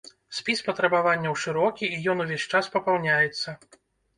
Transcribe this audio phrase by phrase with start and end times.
[0.37, 3.49] Спіс патрабаванняў шырокі, і ён увесь час папаўняецца.